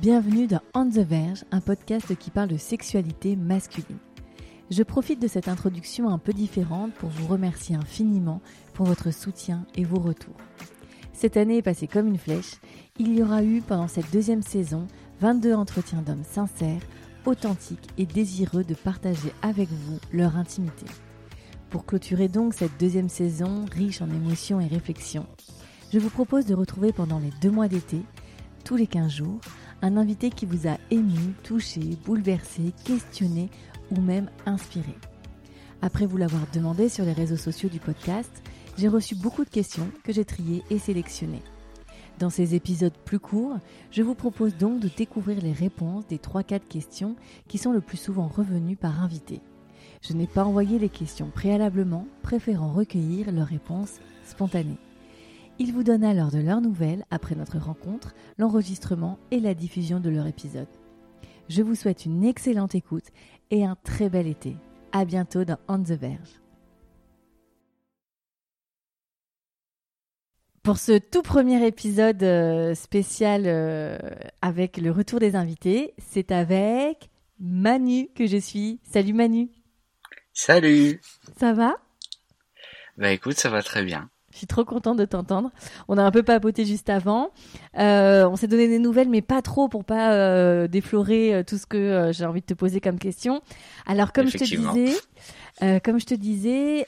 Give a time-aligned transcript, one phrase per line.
[0.00, 3.98] Bienvenue dans On the Verge, un podcast qui parle de sexualité masculine.
[4.70, 8.40] Je profite de cette introduction un peu différente pour vous remercier infiniment
[8.72, 10.38] pour votre soutien et vos retours.
[11.12, 12.54] Cette année est passée comme une flèche.
[12.98, 14.86] Il y aura eu pendant cette deuxième saison
[15.20, 16.80] 22 entretiens d'hommes sincères,
[17.26, 20.86] authentiques et désireux de partager avec vous leur intimité.
[21.68, 25.26] Pour clôturer donc cette deuxième saison riche en émotions et réflexions,
[25.92, 28.00] je vous propose de retrouver pendant les deux mois d'été,
[28.64, 29.40] tous les 15 jours,
[29.82, 33.50] un invité qui vous a ému, touché, bouleversé, questionné
[33.90, 34.94] ou même inspiré.
[35.82, 38.42] Après vous l'avoir demandé sur les réseaux sociaux du podcast,
[38.76, 41.42] j'ai reçu beaucoup de questions que j'ai triées et sélectionnées.
[42.18, 43.58] Dans ces épisodes plus courts,
[43.90, 47.16] je vous propose donc de découvrir les réponses des 3-4 questions
[47.48, 49.40] qui sont le plus souvent revenues par invité.
[50.02, 54.78] Je n'ai pas envoyé les questions préalablement, préférant recueillir leurs réponses spontanées.
[55.62, 60.08] Ils vous donnent alors de leurs nouvelles après notre rencontre, l'enregistrement et la diffusion de
[60.08, 60.70] leur épisode.
[61.50, 63.04] Je vous souhaite une excellente écoute
[63.50, 64.56] et un très bel été.
[64.92, 66.40] À bientôt dans On the Verge.
[70.62, 73.98] Pour ce tout premier épisode euh, spécial euh,
[74.40, 78.80] avec le retour des invités, c'est avec Manu que je suis.
[78.82, 79.50] Salut Manu.
[80.32, 81.02] Salut.
[81.38, 81.76] Ça va?
[82.96, 84.08] Bah écoute, ça va très bien.
[84.32, 85.50] Je suis trop contente de t'entendre.
[85.88, 87.30] On a un peu papoté juste avant.
[87.78, 91.58] Euh, on s'est donné des nouvelles, mais pas trop pour pas euh, déflorer euh, tout
[91.58, 93.42] ce que euh, j'ai envie de te poser comme question.
[93.86, 94.94] Alors, comme je te disais,
[95.62, 96.86] euh, comme je te disais,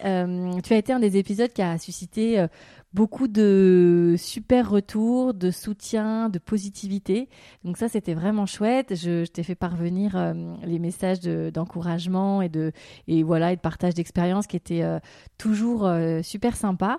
[0.62, 2.46] tu as été un des épisodes qui a suscité
[2.94, 7.28] beaucoup de super retours, de soutien, de positivité.
[7.64, 8.94] Donc ça, c'était vraiment chouette.
[8.94, 12.72] Je, t'ai fait parvenir euh, les messages d'encouragement et de
[13.08, 14.98] et voilà de partage d'expérience qui étaient euh,
[15.38, 16.98] toujours euh, super sympas.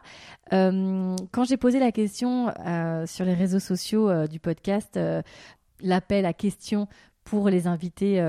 [0.52, 2.54] quand j'ai posé la question
[3.06, 5.00] sur les réseaux sociaux du podcast,
[5.81, 6.88] l'appel à questions
[7.24, 8.22] pour les invités.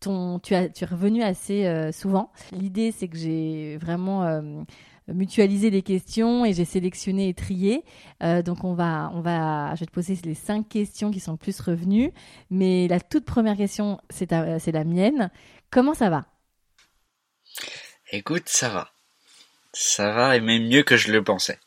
[0.00, 2.32] Ton, tu, as, tu es revenu assez souvent.
[2.52, 4.64] L'idée, c'est que j'ai vraiment
[5.08, 7.84] mutualiser les questions et j'ai sélectionné et trié.
[8.22, 11.32] Euh, donc on va, on va, je vais te poser les cinq questions qui sont
[11.32, 12.12] le plus revenues.
[12.50, 15.30] Mais la toute première question, c'est la mienne.
[15.70, 16.24] Comment ça va?
[18.10, 18.90] Écoute, ça va.
[19.72, 21.58] Ça va et même mieux que je le pensais.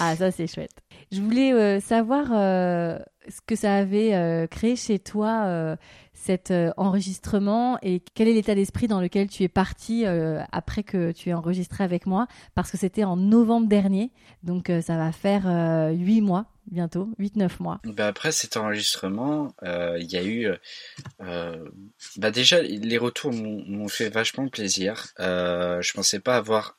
[0.00, 0.74] Ah, ça c'est chouette.
[1.12, 2.98] Je voulais euh, savoir euh,
[3.28, 5.76] ce que ça avait créé chez toi
[6.14, 10.82] cet euh, enregistrement et quel est l'état d'esprit dans lequel tu es parti euh, après
[10.82, 12.26] que tu aies enregistré avec moi?
[12.54, 14.10] Parce que c'était en novembre dernier,
[14.42, 15.44] donc euh, ça va faire
[15.92, 17.80] huit mois bientôt, 8-9 mois.
[17.84, 20.48] Bah après cet enregistrement, il y a eu...
[22.16, 25.08] bah déjà, les retours m'ont fait vachement plaisir.
[25.18, 26.74] je pensais pas avoir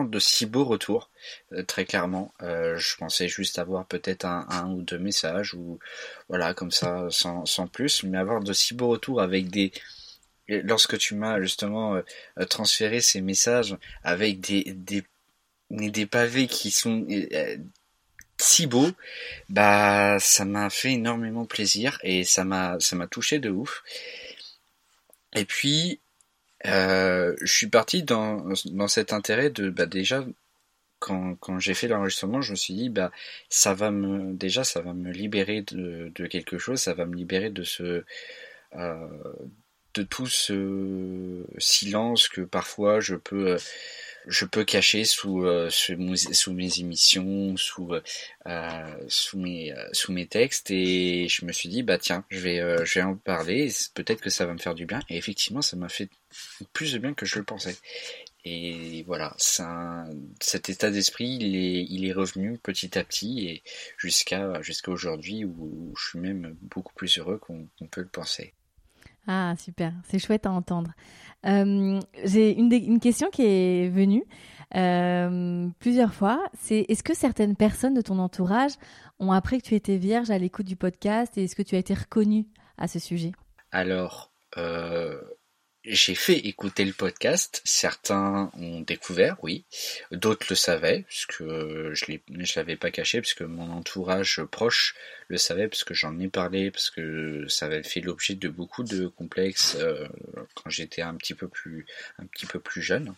[0.00, 1.10] de si beaux retours,
[1.52, 2.32] euh, très clairement.
[2.42, 5.78] Euh, je pensais juste avoir peut-être un, ou deux messages, ou
[6.28, 9.72] voilà, comme ça, sans, plus, mais avoir de si beaux retours avec des...
[10.48, 15.04] Lorsque tu m'as justement euh, transféré ces messages avec des, des,
[15.70, 17.06] des pavés qui sont
[18.38, 18.90] si beaux,
[19.48, 22.78] bah ça m'a fait énormément plaisir et ça m'a
[23.10, 23.82] touché de ouf.
[25.34, 26.00] Et puis
[26.66, 30.24] euh, je suis parti dans, dans cet intérêt de bah déjà
[31.00, 33.10] quand, quand j'ai fait l'enregistrement, je me suis dit bah
[33.50, 37.16] ça va me déjà ça va me libérer de, de quelque chose, ça va me
[37.16, 38.04] libérer de ce
[38.76, 39.08] euh,
[39.94, 43.58] de tout ce silence que parfois je peux
[44.26, 47.92] je peux cacher sous, euh, sous, mes émissions, sous,
[48.46, 50.70] euh, sous, mes, euh, sous mes textes.
[50.70, 54.20] Et je me suis dit, bah tiens, je vais, euh, je vais en parler, peut-être
[54.20, 55.00] que ça va me faire du bien.
[55.08, 56.08] Et effectivement, ça m'a fait
[56.72, 57.76] plus de bien que je le pensais.
[58.44, 63.62] Et voilà, cet état d'esprit, il est, il est revenu petit à petit et
[63.98, 68.52] jusqu'à jusqu'à aujourd'hui où, je suis même beaucoup plus heureux qu'on peut le penser.
[69.26, 70.92] Ah, super, c'est chouette à entendre.
[71.46, 74.24] Euh, j'ai une, question qui est venue
[74.74, 76.42] euh, plusieurs fois.
[76.58, 78.72] C'est est-ce que certaines personnes de ton entourage
[79.18, 81.78] ont appris que tu étais vierge à l'écoute du podcast et est-ce que tu as
[81.78, 82.46] été reconnu
[82.78, 83.32] à ce sujet?
[83.70, 85.20] Alors, euh,
[85.84, 87.60] j'ai fait écouter le podcast.
[87.64, 89.64] Certains ont découvert, oui.
[90.12, 94.94] D'autres le savaient, puisque je ne l'avais pas caché, puisque mon entourage proche
[95.28, 98.84] le savait, parce que j'en ai parlé, parce que ça avait fait l'objet de beaucoup
[98.84, 100.06] de complexes euh,
[100.54, 101.86] quand j'étais un petit peu plus,
[102.18, 103.14] un petit peu plus jeune.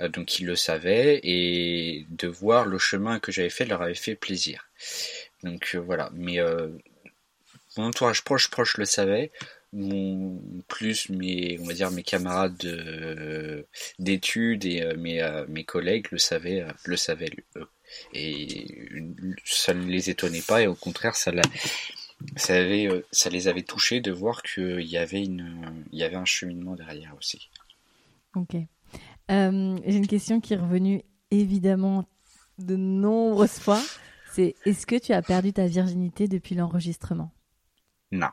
[0.00, 3.94] Euh, donc ils le savaient, et de voir le chemin que j'avais fait leur avait
[3.94, 4.68] fait plaisir.
[5.42, 6.10] Donc euh, voilà.
[6.12, 6.38] Mais
[7.76, 9.32] mon entourage proche proche le savait
[9.74, 12.64] mon plus mes on va dire mes camarades
[13.98, 17.68] d'études et euh, mes, euh, mes collègues le savaient euh, le savaient eux.
[18.12, 18.66] Et
[19.44, 21.32] ça ne les étonnait pas et au contraire ça
[22.36, 26.16] ça avait ça les avait touchés de voir qu'il y avait une il y avait
[26.16, 27.50] un cheminement derrière aussi.
[28.34, 28.56] Ok.
[29.28, 32.08] J'ai une question qui est revenue évidemment
[32.58, 33.82] de nombreuses fois.
[34.32, 37.32] C'est est-ce que tu as perdu ta virginité depuis l'enregistrement?
[38.10, 38.30] Non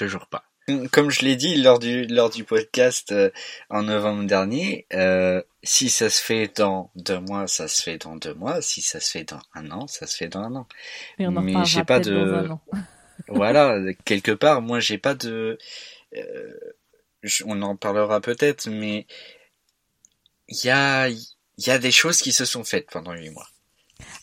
[0.00, 0.44] Toujours pas.
[0.92, 3.28] Comme je l'ai dit lors du lors du podcast euh,
[3.68, 8.16] en novembre dernier, euh, si ça se fait dans deux mois, ça se fait dans
[8.16, 8.62] deux mois.
[8.62, 10.66] Si ça se fait dans un an, ça se fait dans un an.
[11.18, 12.48] Mais j'ai pas de.
[13.28, 15.58] voilà, quelque part, moi j'ai pas de.
[16.16, 16.54] Euh,
[17.44, 19.06] on en parlera peut-être, mais
[20.48, 21.26] il y a il
[21.58, 23.48] y a des choses qui se sont faites pendant huit mois.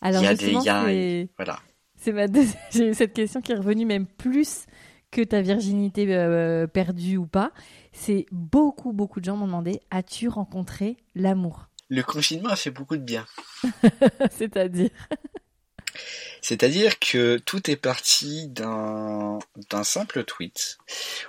[0.02, 1.60] Alors il y a des, y a, voilà.
[2.02, 2.26] C'est ma
[2.72, 4.66] j'ai cette question qui est revenue même plus
[5.12, 7.52] que ta virginité euh, perdue ou pas,
[7.92, 11.68] c'est beaucoup, beaucoup de gens m'ont demandé as-tu rencontré l'amour?
[11.90, 13.26] Le confinement a fait beaucoup de bien.
[14.32, 14.90] C'est-à-dire?
[16.42, 19.40] C'est-à-dire que tout est parti d'un
[19.84, 20.78] simple tweet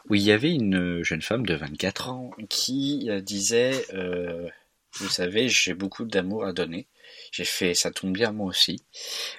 [0.08, 4.48] où il y avait une jeune femme de 24 ans qui euh, disait euh,
[4.92, 6.86] Vous savez, j'ai beaucoup d'amour à donner.
[7.32, 8.84] J'ai fait ça tombe bien moi aussi.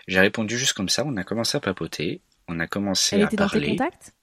[0.08, 3.26] J'ai répondu juste comme ça, on a commencé à papoter, on a commencé Elle à
[3.26, 3.60] était parler.
[3.60, 4.14] Dans tes contacts?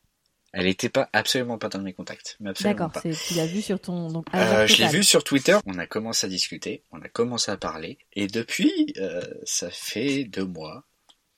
[0.53, 2.37] Elle n'était pas absolument pas dans mes contacts.
[2.41, 4.11] D'accord, tu l'as vu sur ton.
[4.11, 5.59] Donc, euh, je l'ai vu sur Twitter.
[5.67, 10.25] On a commencé à discuter, on a commencé à parler, et depuis, euh, ça fait
[10.25, 10.85] deux mois,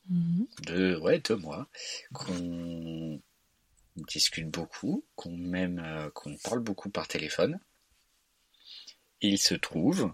[0.09, 0.47] mhm.
[0.67, 1.69] deux ouais deux mois
[2.13, 3.21] qu'on
[4.07, 7.59] discute beaucoup, qu'on même euh, qu'on parle beaucoup par téléphone.
[9.21, 10.13] il se trouve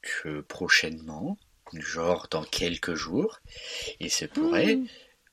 [0.00, 1.38] que prochainement,
[1.72, 3.40] genre dans quelques jours,
[3.98, 4.86] il se pourrait mmh.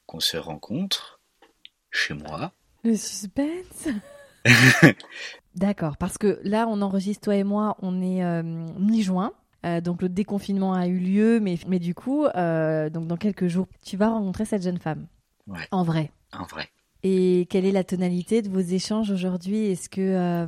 [0.07, 1.21] qu'on se rencontre
[1.91, 2.51] chez moi
[2.85, 3.87] le suspense
[5.55, 9.31] D'accord, parce que là, on enregistre, toi et moi, on est euh, mi-juin.
[9.65, 13.47] Euh, donc le déconfinement a eu lieu, mais, mais du coup, euh, donc dans quelques
[13.47, 15.07] jours, tu vas rencontrer cette jeune femme.
[15.47, 15.67] Ouais.
[15.71, 16.11] En vrai.
[16.37, 16.67] En vrai.
[17.03, 19.65] Et quelle est la tonalité de vos échanges aujourd'hui?
[19.65, 20.45] Est-ce que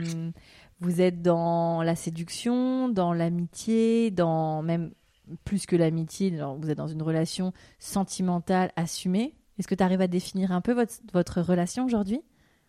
[0.80, 4.92] vous êtes dans la séduction, dans l'amitié, dans même
[5.46, 9.37] plus que l'amitié, vous êtes dans une relation sentimentale assumée?
[9.60, 12.22] Est-ce que tu arrives à définir un peu votre, votre relation aujourd'hui?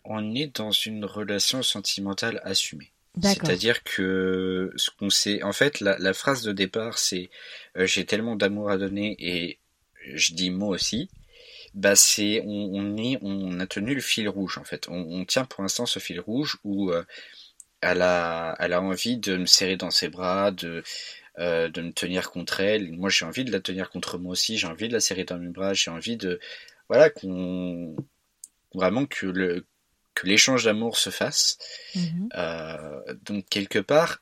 [0.03, 2.91] On est dans une relation sentimentale assumée.
[3.21, 7.29] C'est-à-dire que ce qu'on sait, en fait, la, phrase de départ, c'est
[7.77, 9.59] euh, j'ai tellement d'amour à donner et
[10.13, 11.09] je dis moi aussi.
[11.75, 14.87] Bah c'est on, est on a tenu le fil rouge en fait.
[14.89, 17.03] On, tient pour l'instant ce fil rouge où euh,
[17.81, 20.83] elle a elle a envie de me serrer dans ses bras, de
[21.37, 22.91] euh, de me tenir contre elle.
[22.93, 24.57] Moi j'ai envie de la tenir contre moi aussi.
[24.57, 25.73] J'ai envie de la serrer dans mes bras.
[25.73, 26.39] J'ai envie de
[26.89, 27.95] voilà, qu'on
[28.73, 29.65] vraiment que le
[30.15, 31.57] que l'échange d'amour se fasse.
[31.95, 32.29] Mhm.
[32.35, 34.21] Euh, donc quelque part,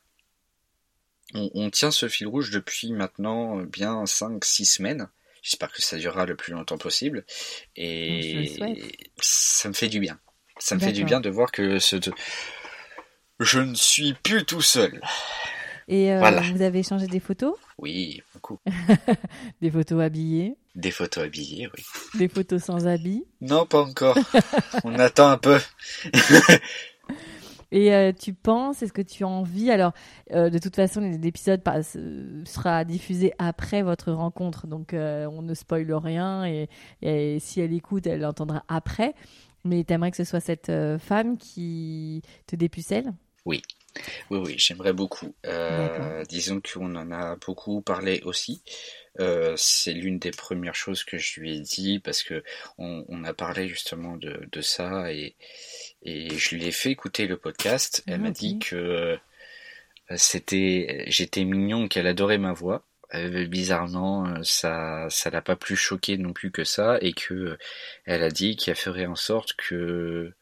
[1.34, 5.10] on, tient ce fil rouge depuis maintenant bien 5-6 semaines.
[5.42, 7.25] J'espère que ça durera le plus longtemps possible.
[7.75, 8.56] Et
[9.19, 10.19] ça me fait du bien.
[10.59, 11.97] Ça me fait du bien de voir que ce...
[13.40, 15.02] je ne suis plus tout seul.
[15.88, 17.56] Et euh, vous avez échangé des photos?
[17.78, 18.59] Oui, beaucoup.
[19.62, 21.84] des photos habillées Des photos habillées, oui.
[22.19, 24.16] Des photos sans habits Non, pas encore.
[24.84, 25.57] On attend un peu.
[27.72, 29.72] Et euh, tu penses, est-ce que tu as envie?
[29.72, 29.94] Alors,
[30.34, 31.64] euh, de toute façon, l'épisode
[32.46, 36.46] sera diffusé après votre rencontre, donc on ne spoile rien.
[36.46, 36.69] Et,
[37.02, 39.16] et, si elle écoute, elle l'entendra après.
[39.66, 43.14] Mais tu aimerais que ce soit cette femme qui te dépucelle
[43.46, 43.64] Oui.
[44.30, 45.35] Oui, oui, j'aimerais beaucoup.
[45.45, 48.61] Euh, disons qu'on en a beaucoup parlé aussi.
[49.19, 52.44] Euh, c'est l'une des premières choses que je lui ai dit parce que
[52.77, 55.35] on, a parlé justement de, ça et,
[56.04, 58.04] et je lui ai fait écouter le podcast.
[58.07, 59.18] Elle m'a ah, dit que euh,
[60.16, 62.85] c'était, j'étais mignon, qu'elle adorait ma voix.
[63.49, 67.57] bizarrement, ça, ça l'a pas plus choqué non plus que ça et que
[68.06, 70.33] elle a dit qu'elle ferait en sorte que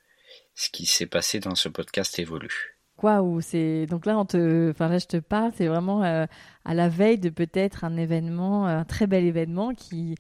[0.56, 2.75] ce qui s'est passé dans ce podcast évolue
[3.22, 6.26] ou c'est donc là on te enfin là je te parle c'est vraiment euh,
[6.66, 10.16] à la veille de peut-être un événement un très bel événement qui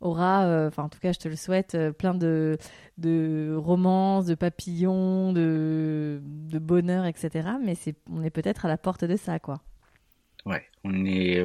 [0.00, 2.58] aura, enfin en tout cas je te le souhaite, plein de,
[2.98, 7.48] de romances, de papillons, de, de bonheur, etc.
[7.64, 9.62] Mais c'est, on est peut-être à la porte de ça, quoi.
[10.46, 11.44] Ouais, on est.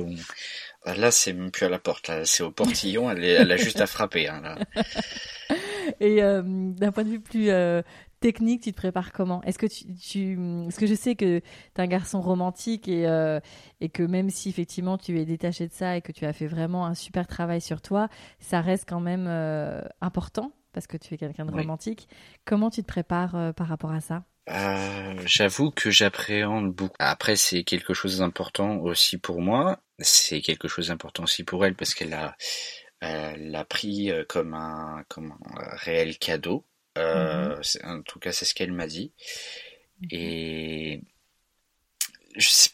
[0.85, 3.57] Ah, là, c'est même plus à la porte, là, c'est au portillon, elle, elle a
[3.57, 4.27] juste à frapper.
[4.27, 4.57] Hein, là.
[5.99, 7.81] Et euh, d'un point de vue plus euh,
[8.21, 9.43] technique, tu te prépares comment?
[9.43, 13.05] Est-ce que tu, tu, Parce que je sais que tu es un garçon romantique et,
[13.07, 13.41] euh,
[13.81, 16.47] et que même si effectivement tu es détaché de ça et que tu as fait
[16.47, 18.07] vraiment un super travail sur toi,
[18.39, 19.27] ça reste quand même
[19.99, 22.07] important parce que tu es quelqu'un de romantique.
[22.45, 24.23] Comment tu te prépares par rapport à ça?
[24.49, 26.95] Euh, j'avoue que j'appréhende beaucoup.
[26.99, 29.79] Après, c'est quelque chose d'important aussi pour moi.
[29.99, 32.35] C'est quelque chose d'important aussi pour elle parce qu'elle a,
[33.01, 36.65] l'a pris euh, comme un, comme un réel cadeau.
[36.97, 37.85] Euh, mm-hmm.
[37.85, 39.11] En tout cas, c'est ce qu'elle m'a dit.
[40.01, 40.07] Mm-hmm.
[40.11, 41.01] Et
[42.35, 42.69] je,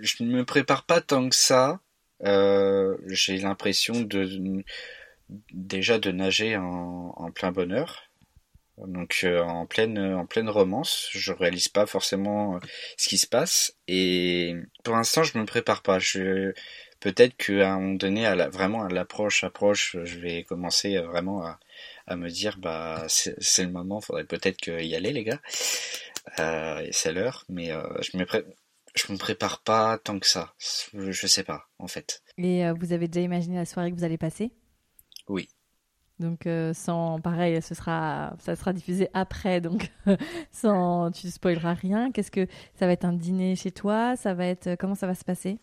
[0.00, 1.80] je, ne me prépare pas tant que ça.
[2.22, 4.64] J'ai l'impression de
[5.52, 8.10] déjà de nager en, en plein bonheur
[8.86, 12.58] donc euh, en pleine en pleine romance, je réalise pas forcément euh,
[12.96, 15.98] ce qui se passe et pour l'instant je me prépare pas.
[15.98, 16.52] Je
[17.00, 21.06] peut-être qu'à un moment donné, à la, vraiment à l'approche approche, je vais commencer euh,
[21.06, 21.58] vraiment à,
[22.06, 25.40] à me dire bah c'est le moment, faudrait peut-être y aller les gars.
[26.38, 27.70] Euh, c'est l'heure, mais
[28.02, 28.26] je me
[28.94, 30.54] je me prépare pas tant que ça.
[30.58, 32.22] Je, je sais pas en fait.
[32.38, 34.52] Et vous avez déjà imaginé la soirée que vous allez passer?
[35.28, 35.48] Oui.
[36.20, 39.90] Donc euh, sans pareil, ce sera ça sera diffusé après donc
[40.52, 42.12] sans tu spoileras rien.
[42.12, 44.16] Qu'est-ce que ça va être un dîner chez toi?
[44.16, 45.58] Ça va être comment ça va se passer?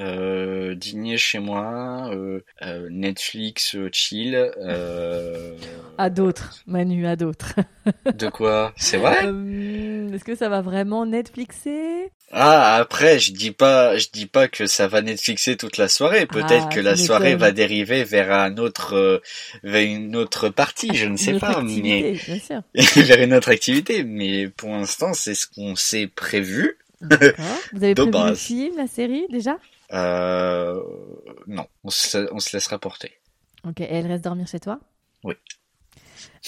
[0.00, 4.50] Euh, dîner chez moi, euh, euh Netflix, chill.
[5.98, 7.54] À d'autres, Manu, à d'autres.
[8.14, 8.72] de quoi?
[8.76, 9.18] C'est vrai?
[10.12, 12.10] Est-ce que ça va vraiment Netflixer?
[12.32, 16.26] Ah, après, je dis pas, je dis pas que ça va Netflixer toute la soirée.
[16.26, 19.22] Peut-être ah, que la soirée va dériver vers un autre,
[19.62, 22.62] vers une autre partie, je ne sais pas, mais bien sûr.
[23.04, 24.02] vers une autre activité.
[24.02, 26.78] Mais pour l'instant, c'est ce qu'on s'est prévu.
[27.00, 29.58] Vous avez prévu le film, la série déjà?
[29.92, 33.20] Non, on se, on se laissera porter.
[33.66, 34.80] Ok, et elle reste dormir chez toi?
[35.22, 35.34] Oui.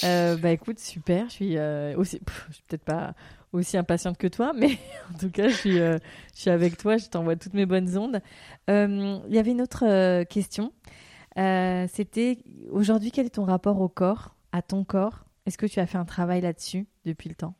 [0.03, 1.27] Euh, bah écoute, super.
[1.29, 3.15] Je suis euh, aussi, je suis peut-être pas
[3.53, 4.77] aussi impatiente que toi, mais
[5.13, 5.99] en tout cas, je suis, je
[6.33, 6.97] suis avec toi.
[6.97, 8.21] Je t'envoie toutes mes bonnes ondes.
[8.67, 10.73] Il y avait une autre question.
[11.35, 12.37] C'était
[12.71, 15.25] aujourd'hui, quel est ton rapport au corps, à ton corps?
[15.45, 17.55] Est-ce que tu as fait un travail là-dessus depuis le temps?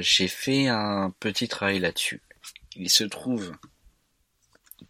[0.00, 2.22] J'ai fait un petit travail là-dessus.
[2.76, 3.52] Il se trouve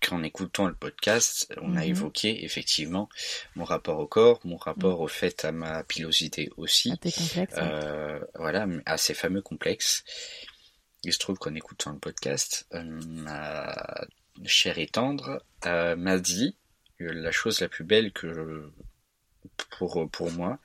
[0.01, 1.91] qu'en écoutant le podcast, on a mhm.
[1.91, 3.09] évoqué effectivement
[3.57, 5.05] mon rapport au corps, mon rapport mhm.
[5.05, 6.93] au fait à ma pilosité aussi,
[7.57, 10.05] euh, voilà, à ces fameux complexes.
[11.05, 13.75] Il se trouve qu'en écoutant le podcast, euh, ma
[14.45, 16.57] chère et tendre euh, m'a dit
[17.01, 18.71] la chose la plus belle que
[19.71, 20.59] pour pour moi,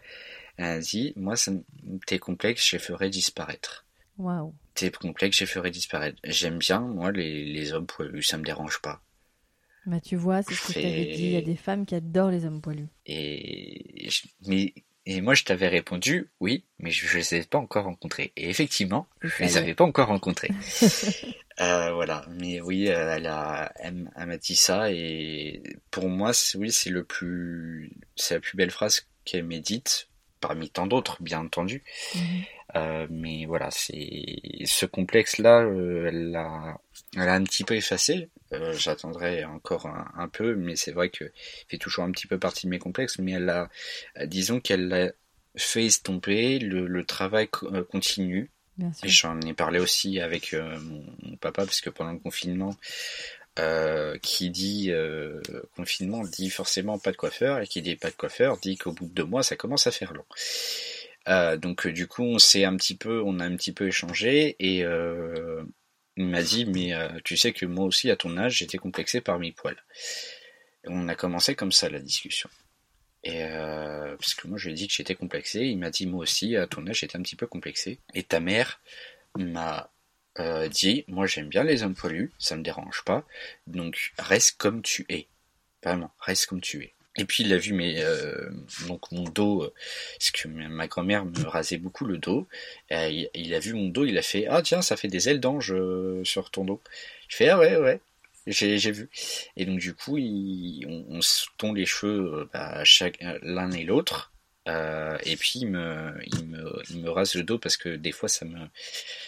[0.58, 1.36] elle a dit moi
[2.08, 3.86] tes complexes je les ferai disparaître.
[4.18, 4.54] Waouh.
[4.74, 6.20] Tes complexes je les ferai disparaître.
[6.24, 9.02] J'aime bien moi les les hommes poilus, ça me dérange pas.
[9.86, 11.24] Bah, tu vois, c'est ce que je t'avais dit.
[11.24, 12.88] Il y a des femmes qui adorent les hommes poilus.
[13.06, 14.08] Et,
[14.48, 14.74] mais,
[15.06, 18.32] et moi, je t'avais répondu oui, mais je ne les ai pas encore rencontrés.
[18.38, 20.52] Et effectivement, je ne les avais pas encore rencontrés.
[21.60, 22.26] euh, voilà.
[22.30, 24.92] Mais oui, elle, a, elle, m'a dit ça.
[24.92, 25.62] Et
[25.92, 30.10] pour moi, oui, c'est le plus, c'est la plus belle phrase qu'elle m'ait dite,
[30.44, 31.84] parmi tant d'autres, bien entendu.
[32.16, 32.22] Mhm.
[32.76, 36.78] Euh, mais voilà, c'est ce complexe-là, euh, elle l'a,
[37.16, 38.30] un petit peu effacé.
[38.52, 41.32] Euh, j'attendrai encore un, peu, mais c'est vrai que
[41.70, 43.20] fait toujours un petit peu partie de mes complexes.
[43.20, 43.70] Mais elle a,
[44.26, 45.12] disons qu'elle l'a
[45.56, 46.60] fait estomper.
[46.60, 47.48] Le, travail
[47.90, 48.52] continue.
[49.04, 52.76] J'en ai parlé aussi avec mon, papa parce que pendant le confinement,
[54.22, 54.92] qui dit
[55.76, 59.06] confinement dit forcément pas de coiffeur et qui dit pas de coiffeur dit qu'au bout
[59.06, 60.26] de deux mois ça commence à faire long.
[61.30, 63.88] Euh, donc euh, du coup, on s'est un petit peu, on a un petit peu
[63.88, 65.64] échangé et euh,
[66.18, 66.94] il m'a dit, mais
[67.24, 69.82] tu sais que moi aussi à ton âge, j'étais complexé par mes poils.
[70.86, 72.50] On a commencé comme ça la discussion.
[73.24, 76.22] Et parce que moi je lui ai dit que j'étais complexé, il m'a dit moi
[76.22, 78.00] aussi à ton âge j'étais un petit peu complexé.
[78.14, 78.80] Et ta mère
[79.36, 79.92] m'a
[80.70, 83.24] dit, moi j'aime bien les hommes poilus, ça me dérange pas,
[83.68, 85.28] donc reste comme tu es.
[85.84, 86.94] Vraiment, reste comme tu es.
[87.16, 88.50] Et puis il a vu mes euh,
[88.88, 89.74] donc mon dos, euh,
[90.18, 92.48] parce que ma grand-mère me rasait beaucoup le dos.
[92.90, 95.40] Et il, a vu mon dos, il a fait ah tiens ça fait des ailes
[95.40, 96.82] d'ange euh, sur ton dos.
[97.28, 98.02] Je fais ah ouais ouais
[98.48, 99.10] j'ai vu.
[99.58, 104.33] Et donc du coup il, on, se tond les cheveux bah, chaque l'un et l'autre.
[104.66, 108.30] Et puis il me, il me il me rase le dos parce que des fois
[108.30, 108.60] ça me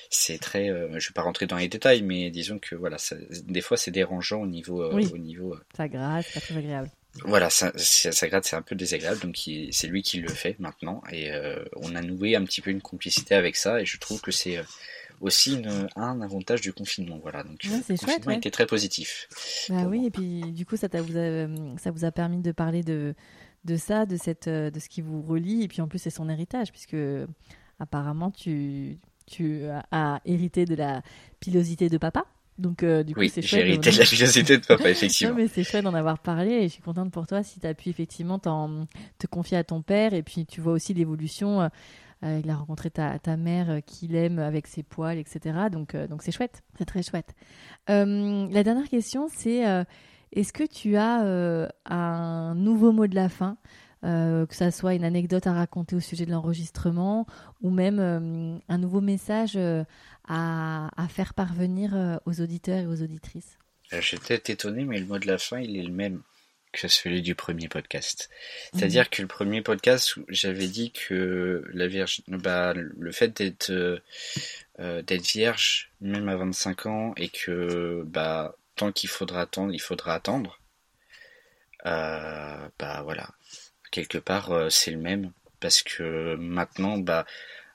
[0.09, 3.61] c'est très je vais pas rentrer dans les détails mais disons que voilà ça, des
[3.61, 6.89] fois c'est dérangeant au niveau au niveau ça grasse pas très agréable
[7.23, 9.39] voilà, ça, ça, gratte, c'est un peu désagréable, donc
[9.71, 12.81] c'est lui qui le fait maintenant, et euh, on a noué un petit peu une
[12.81, 14.63] complicité avec ça, et je trouve que c'est euh,
[15.21, 15.61] aussi
[15.95, 17.43] un avantage du confinement, voilà.
[17.43, 19.29] Donc le confinement était très positif.
[19.69, 22.83] Bah oui, et puis du coup ça, vous a, ça vous a permis de parler
[22.83, 23.15] de,
[23.65, 26.29] de ça, de cette, de ce qui vous relie, et puis en plus c'est son
[26.29, 26.97] héritage, puisque
[27.79, 31.01] apparemment tu, tu as hérité de la
[31.39, 32.25] pilosité de papa.
[32.57, 33.65] Donc, euh, du coup, oui, c'est chouette.
[33.65, 35.35] J'ai hérité de la curiosité de papa, effectivement.
[35.35, 37.67] non, mais c'est chouette d'en avoir parlé et je suis contente pour toi si tu
[37.67, 41.69] as pu effectivement te confier à ton père et puis tu vois aussi l'évolution.
[42.23, 45.57] Euh, il a rencontré ta, ta mère euh, qu'il aime avec ses poils, etc.
[45.69, 47.35] Donc, donc c'est chouette, c'est très chouette.
[47.87, 49.65] la dernière question, c'est
[50.35, 53.57] est-ce que tu as un nouveau mot de la fin
[54.03, 57.25] que ça soit une anecdote à raconter au sujet de l'enregistrement
[57.61, 59.57] ou même un nouveau message
[60.27, 63.57] à, faire parvenir euh, aux auditeurs et aux auditrices?
[63.93, 66.21] Euh, J'étais étonné, mais le mot de la fin, il est le même
[66.71, 68.29] que celui du premier podcast.
[68.73, 69.09] C'est-à-dire mhm.
[69.09, 75.25] que le premier podcast, j'avais dit que la vierge, bah, le fait d'être euh, d'être
[75.25, 80.59] vierge, même à 25 ans, et que bah, tant qu'il faudra attendre, il faudra attendre.
[81.83, 83.29] bah voilà,
[83.91, 87.25] quelque part c'est le même parce que maintenant, bah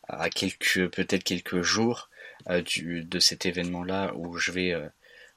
[0.09, 2.11] à quelques peut-être quelques jours,
[2.49, 4.89] euh, du, de cet événement-là où je vais euh,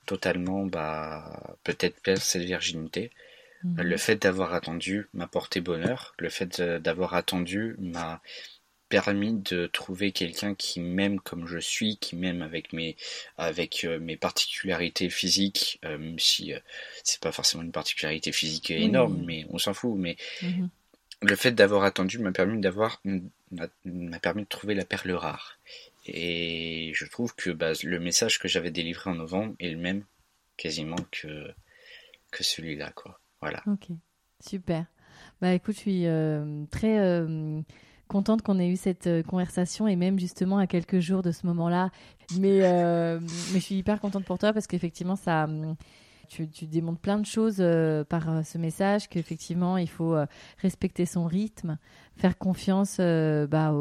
[0.05, 3.11] totalement bah, peut-être perdre cette virginité.
[3.63, 3.81] Mhm.
[3.81, 6.13] Le fait d'avoir attendu m'a porté bonheur.
[6.17, 8.21] Le fait d'avoir attendu m'a
[8.93, 12.95] permis de trouver quelqu'un qui m'aime comme je suis, qui m'aime avec mes
[13.37, 16.53] avec euh, mes particularités physiques, même si
[17.03, 19.95] c'est pas forcément une particularité physique énorme, mais on s'en fout.
[19.97, 20.69] Mais mhm.
[21.21, 23.01] le fait d'avoir attendu m'a permis d'avoir
[23.85, 25.57] m'a permis de trouver la perle rare.
[26.05, 30.03] Et je trouve que bah, le message que j'avais délivré en novembre est le même
[30.57, 31.51] quasiment que,
[32.29, 32.91] que celui-là.
[32.91, 33.19] Quoi.
[33.41, 33.63] Voilà.
[33.67, 33.87] Ok,
[34.45, 34.85] super.
[35.41, 37.61] Bah écoute, je suis euh, très euh,
[38.13, 41.45] contente qu'on ait eu cette euh, conversation et même justement à quelques jours de ce
[41.47, 41.89] moment-là.
[42.39, 43.19] Mais, mais
[43.53, 45.47] je suis hyper contente pour toi parce qu'effectivement, ça
[46.27, 50.25] tu, tu, démontres plein de choses euh, par euh, ce message, qu'effectivement, il faut euh,
[50.61, 51.77] respecter son rythme,
[52.17, 53.73] faire confiance, bah,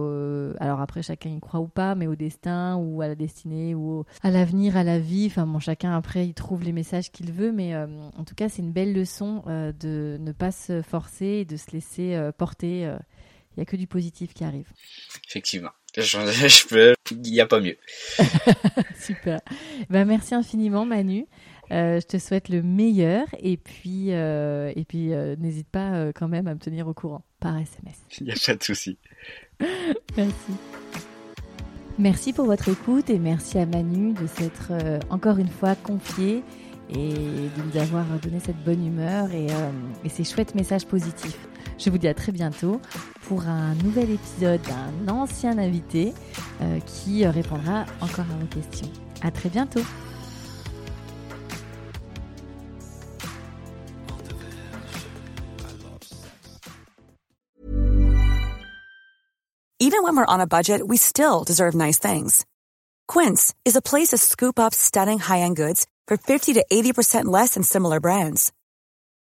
[0.58, 4.04] alors après, chacun y croit ou pas, mais au destin ou à la destinée ou
[4.23, 5.26] à l'avenir, à la vie.
[5.26, 8.62] Enfin, bon, chacun après, il trouve les messages qu'il veut, mais en tout cas, c'est
[8.62, 12.90] une belle leçon de ne pas se forcer et de se laisser porter.
[13.56, 14.67] Il n'y a que du positif qui arrive.
[15.28, 15.71] Effectivement.
[15.97, 16.95] Je, peux...
[17.10, 17.76] Il n'y a pas mieux.
[18.99, 19.41] Super.
[19.91, 21.26] Ben, merci infiniment, Manu.
[21.71, 26.28] Euh, je te souhaite le meilleur et puis, euh, et puis euh, n'hésite pas quand
[26.28, 27.97] même à me tenir au courant par SMS.
[28.21, 28.99] Il n'y a pas de souci.
[30.17, 30.52] merci.
[31.99, 34.73] Merci pour votre écoute et merci à Manu de s'être
[35.10, 36.43] encore une fois confié
[36.91, 39.47] et de nous avoir donné cette bonne humeur et,
[40.04, 41.38] et, ces chouettes messages positifs.
[41.84, 42.80] Je vous dis à très bientôt
[43.26, 46.14] pour un nouvel épisode d'un ancien invité
[46.86, 48.88] qui répondra encore à vos questions.
[49.21, 49.80] À très bientôt.
[59.80, 62.47] Even when we're on a budget, we still deserve nice things.
[63.08, 67.54] Quince is a place to scoop up stunning high-end goods for 50 to 80% less
[67.54, 68.52] than similar brands.